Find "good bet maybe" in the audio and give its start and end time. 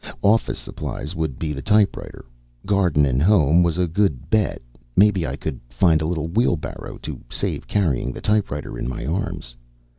3.87-5.27